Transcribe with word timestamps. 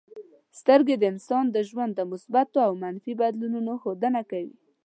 سترګې 0.59 0.95
د 0.97 1.03
انسان 1.13 1.45
د 1.51 1.57
ژوند 1.69 1.91
د 1.95 2.01
مثبتو 2.11 2.57
او 2.67 2.71
منفي 2.83 3.13
بدلونونو 3.21 3.71
ښودنه 3.81 4.21
کوي. 4.31 4.55